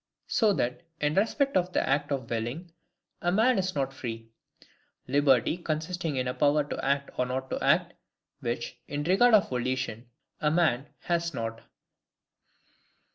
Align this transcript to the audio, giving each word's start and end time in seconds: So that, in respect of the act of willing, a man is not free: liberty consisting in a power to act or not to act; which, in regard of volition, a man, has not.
So 0.25 0.51
that, 0.53 0.81
in 0.99 1.13
respect 1.13 1.55
of 1.55 1.73
the 1.73 1.87
act 1.87 2.11
of 2.11 2.27
willing, 2.27 2.71
a 3.21 3.31
man 3.31 3.59
is 3.59 3.75
not 3.75 3.93
free: 3.93 4.31
liberty 5.07 5.57
consisting 5.57 6.15
in 6.15 6.27
a 6.27 6.33
power 6.33 6.63
to 6.63 6.83
act 6.83 7.11
or 7.19 7.27
not 7.27 7.51
to 7.51 7.63
act; 7.63 7.93
which, 8.39 8.79
in 8.87 9.03
regard 9.03 9.35
of 9.35 9.49
volition, 9.51 10.09
a 10.39 10.49
man, 10.49 10.87
has 11.01 11.35
not. 11.35 11.61